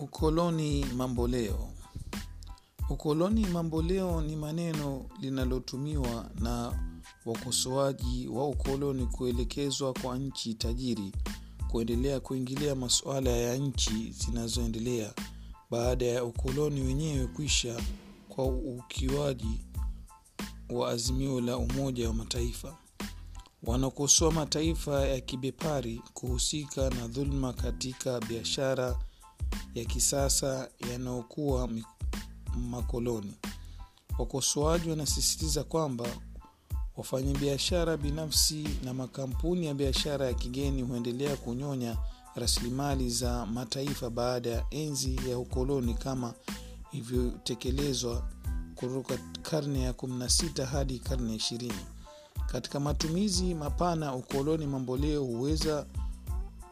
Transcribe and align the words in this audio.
ukoloni 0.00 0.84
mamboleo. 0.84 1.68
Ukoloni 2.90 3.46
mamboleo 3.46 4.20
ni 4.20 4.36
maneno 4.36 5.06
linalotumiwa 5.20 6.30
na 6.40 6.72
wakosoaji 7.26 8.28
wa 8.28 8.48
ukoloni 8.48 9.06
kuelekezwa 9.06 9.92
kwa 9.92 10.18
nchi 10.18 10.54
tajiri 10.54 11.12
kuendelea 11.70 12.20
kuingilia 12.20 12.74
masuala 12.74 13.30
ya 13.30 13.56
nchi 13.56 14.12
zinazoendelea 14.12 15.14
baada 15.70 16.06
ya 16.06 16.24
ukoloni 16.24 16.80
wenyewe 16.80 17.26
kwisha 17.26 17.80
kwa 18.28 18.44
ukiwaji 18.46 19.60
wa 20.70 20.90
azimio 20.90 21.40
la 21.40 21.56
umoja 21.56 22.08
wa 22.08 22.14
mataifa. 22.14 22.78
Wanakosoa 23.62 24.32
mataifa 24.32 25.06
ya 25.06 25.20
kibepari 25.20 26.02
kuhusika 26.14 26.90
na 26.90 27.08
dhuluma 27.08 27.52
katika 27.52 28.20
biashara 28.20 28.98
ya 29.74 29.84
kisasa 29.84 30.68
yanayokuwa 30.90 31.68
makoloni. 32.56 33.34
Wakosoaji 34.18 34.90
wanasisitiza 34.90 35.64
kwamba 35.64 36.06
wafanyabiashara 36.96 37.96
binafsi 37.96 38.68
na 38.84 38.94
makampuni 38.94 39.66
ya 39.66 39.74
biashara 39.74 40.26
ya 40.26 40.34
kigeni 40.34 40.82
huendelea 40.82 41.36
kunyonya 41.36 41.96
rasilimali 42.34 43.10
za 43.10 43.46
mataifa 43.46 44.10
baada 44.10 44.50
ya 44.50 44.64
enzi 44.70 45.20
ya 45.30 45.38
ukoloni 45.38 45.94
kama 45.94 46.34
ilivyotekelezwa 46.92 48.28
kutoka 48.74 49.18
karne 49.42 49.80
ya 49.82 49.92
16 49.92 50.64
hadi 50.64 50.98
karne 50.98 51.32
ya 51.32 51.38
20 51.38 51.72
katika 52.46 52.80
matumizi 52.80 53.54
mapana 53.54 54.14
ukoloni 54.14 54.66
mamboleo 54.66 55.24
huweza 55.24 55.86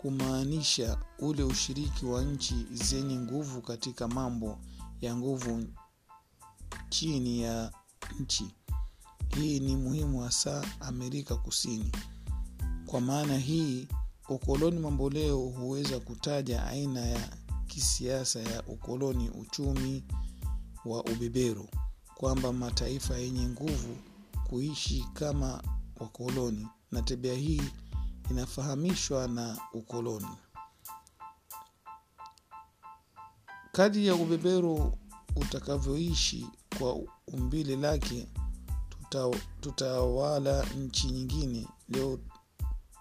kumaanisha 0.01 0.99
ule 1.19 1.43
ushiriki 1.43 2.07
wa 2.07 2.25
nchi 2.25 2.67
zenye 2.73 3.19
nguvu 3.19 3.63
katika 3.63 4.09
mambo 4.09 4.59
ya 5.01 5.17
nguvu 5.17 5.65
chini 6.89 7.41
ya 7.43 7.73
nchi. 8.21 8.55
Hii 9.37 9.61
ni 9.61 9.77
muhimu 9.77 10.21
hasa 10.21 10.65
amerika 10.81 11.37
kusini. 11.37 11.93
Kwa 12.87 13.01
maana 13.01 13.39
hii 13.39 13.89
ukoloni 14.29 14.79
mamboleo 14.81 15.37
huweza 15.39 16.01
kutaja 16.01 16.65
aina 16.67 17.01
ya 17.01 17.29
kisiasa 17.67 18.41
ya 18.41 18.63
ukoloni 18.63 19.31
uchumi 19.31 20.05
wa 20.85 21.05
ubeberu 21.05 21.69
kwamba 22.15 22.53
mataifa 22.53 23.17
yenye 23.17 23.49
nguvu 23.49 23.97
kuishi 24.49 25.05
kama 25.15 25.63
wakoloni 25.97 26.67
na 26.93 27.03
tabia 27.03 27.35
hii 27.35 27.63
inafahamishwa 28.31 29.29
na 29.29 29.59
ukoloni 29.73 30.27
kadri 33.79 34.07
ya 34.07 34.15
ubeberu 34.15 34.99
utakavyoishi 35.37 36.47
kwa 36.79 36.97
umbile 37.27 37.77
lake 37.77 38.27
tutawala 39.61 40.67
nchi 40.79 41.07
nyingine. 41.07 41.69
Leo 41.89 42.19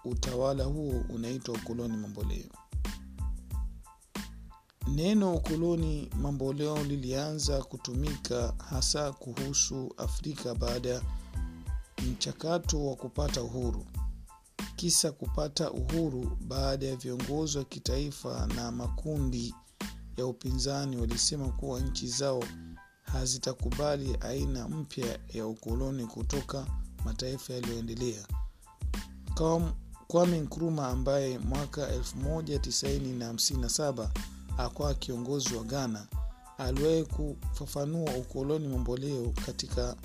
utawala 0.04 0.64
huo 0.64 1.04
unaitwa 1.08 1.54
ukoloni 1.54 1.96
mamboleo. 1.96 2.50
Neno 4.88 5.34
ukoloni 5.34 6.10
mamboleo 6.22 6.84
lilianza 6.84 7.62
kutumika 7.62 8.54
hasa 8.70 9.12
kuhusu 9.12 9.94
afrika 9.96 10.54
baada 10.54 10.88
ya 10.88 11.02
mchakato 12.10 12.86
wa 12.86 12.96
kupata 12.96 13.42
uhuru. 13.42 13.86
Kisa 14.76 15.12
kupata 15.12 15.70
uhuru 15.70 16.36
baada 16.40 16.86
ya 16.86 16.96
viongozi 16.96 17.58
wa 17.58 17.64
kitaifa 17.64 18.46
na 18.46 18.72
makundi 18.72 19.54
ya 20.18 20.26
upinzani 20.26 20.96
walisema 20.96 21.48
kuwa 21.48 21.80
nchi 21.80 22.08
zao 22.08 22.44
hazitakubali 23.02 24.16
aina 24.20 24.68
mpya 24.68 25.18
ya 25.28 25.46
ukoloni 25.46 26.06
kutoka 26.06 26.66
mataifa 27.04 27.52
yaliyoendelea. 27.52 28.26
Kwame 30.08 30.40
nkruma 30.40 30.88
ambaye 30.88 31.38
mwaka 31.38 31.96
1957 31.96 34.08
akuwa 34.58 34.94
kiongozi 34.94 35.54
wa 35.54 35.64
ghana 35.64 36.06
aliwahi 36.58 37.04
kufafanua 37.04 38.14
ukoloni 38.16 38.68
mamboleo 38.68 39.32
katika 39.46 39.96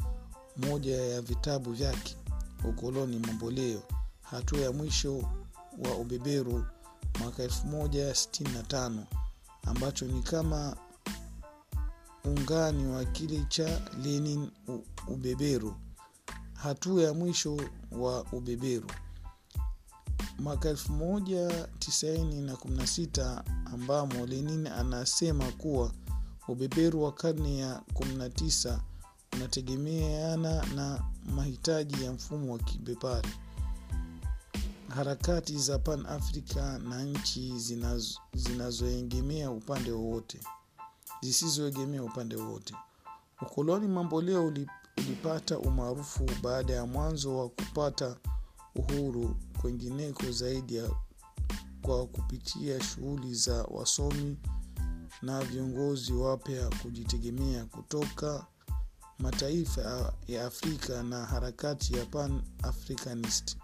moja 0.57 0.96
ya 1.02 1.22
vitabu 1.22 1.72
vyake 1.73 2.16
ukoloni 2.69 3.19
mamboleo 3.19 3.81
hatua 4.22 4.59
ya 4.59 4.72
mwisho 4.72 5.18
wa 5.79 5.96
ubeberu 5.97 6.66
mwaka 7.19 7.46
165 7.46 9.03
ambacho 9.63 10.06
ni 10.06 10.22
kama 10.22 10.78
ungani 12.25 12.85
wa 12.88 13.06
kile 13.06 13.46
cha 13.50 13.81
lenin 14.03 14.50
ubeberu. 15.07 15.75
Hatua 16.53 17.03
ya 17.03 17.13
mwisho 17.13 17.57
wa 17.91 18.23
ubeberu. 18.31 18.88
Mwaka 20.40 20.72
1916 20.72 23.44
ambamo 23.73 24.25
lenin 24.25 24.68
anasema 24.68 25.46
kuwa 25.52 25.91
ubeberu 26.47 27.03
wa 27.03 27.12
karne 27.12 27.57
ya 27.57 27.81
19 27.94 28.79
unategemeana 29.34 30.66
na 30.75 31.03
mahitaji 31.35 32.03
ya 32.03 32.12
mfumo 32.13 32.53
wa 32.53 32.59
kibepari 32.59 33.29
harakati 34.96 35.58
za 35.59 35.80
pan 35.80 36.06
africa 36.06 36.80
na 36.84 37.04
nchi 37.04 37.59
zinazoegemea 38.34 39.46
zinazo 39.46 39.54
upande 39.58 39.92
wowote 39.92 40.40
zisizoegemea 41.22 42.04
upande 42.04 42.36
wowote. 42.36 42.76
Ukoloni 43.42 43.88
mamboleo 43.88 44.48
ulipata 44.98 45.59
umaarufu 45.59 46.30
baada 46.42 46.74
ya 46.74 46.86
mwanzo 46.86 47.38
wa 47.38 47.50
kupata 47.50 48.18
uhuru 48.76 49.36
kwengineko 49.62 50.32
zaidi 50.32 50.82
kwa 51.82 52.08
kupitia 52.08 52.84
shughuli 52.84 53.36
za 53.36 53.64
wasomi 53.64 54.38
na 55.22 55.42
viongozi 55.44 56.14
wapya 56.14 56.70
kujitegemea 56.82 57.66
kutoka 57.66 58.46
mataifa 59.20 60.14
ya 60.28 60.46
afrika 60.46 61.03
na 61.03 61.26
harakati 61.26 61.98
ya 61.98 62.06
pan 62.06 62.42
africanist 62.64 63.58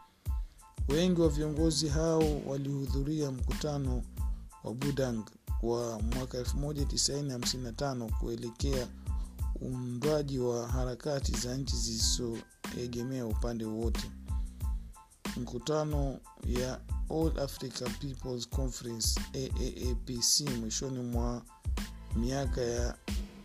wengi 0.89 1.22
wa 1.22 1.29
viongozi 1.29 1.88
hao 1.88 2.41
walihudhuria 2.47 3.31
mkutano 3.31 4.03
wa 4.63 4.73
budang 4.73 5.23
wa 5.63 6.00
mwaka 6.01 6.41
1955 6.41 8.09
kuelekea 8.19 8.88
uundwaji 9.61 10.39
wa 10.39 10.67
harakati 10.67 11.31
za 11.31 11.57
nchi 11.57 11.75
zisizoegemea 11.75 13.25
upande 13.25 13.66
wowote. 13.66 14.11
Mkutano 15.38 16.19
ya 16.45 16.79
all 17.09 17.39
africa 17.44 17.89
peoples 18.01 18.50
conference 18.50 19.19
AAAPC 19.35 20.50
mwishoni 20.59 21.00
mwa 21.00 21.41
miaka 22.16 22.61
ya 22.61 22.95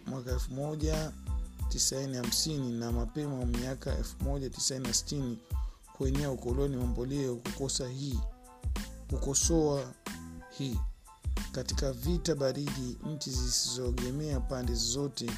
mwaka 0.06 0.32
1950 0.34 2.78
na 2.78 2.93
mapema 2.93 3.47
miaka 3.47 3.97
1960 4.25 5.34
kuenea 5.99 6.31
ukoloni 6.31 6.77
mamboleo 6.77 7.37
kukosa 7.37 7.88
hii 7.88 8.21
kukosoa 9.10 9.93
hii. 10.50 10.78
Katika 11.53 11.93
vita 11.93 12.34
baridi 12.34 12.99
nchi 13.06 13.31
zisizoegemea 13.31 14.41
pande 14.41 14.75
zote 14.75 15.31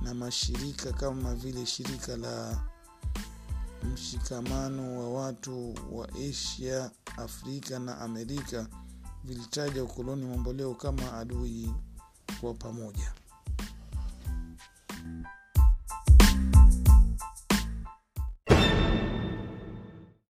na 0.00 0.14
mashirika 0.14 0.92
kama 0.92 1.34
vile 1.34 1.66
shirika 1.66 2.16
la 2.16 2.64
mshikamano 3.92 4.98
wa 4.98 5.22
watu 5.24 5.74
wa 5.92 6.08
asia 6.30 6.90
afrika 7.16 7.78
na 7.78 7.98
amerika 7.98 8.66
vilitaja 9.24 9.84
ukoloni 9.84 10.26
mamboleo 10.26 10.74
kama 10.74 11.12
adui 11.12 11.74
wa 12.42 12.54
pamoja 12.54 13.12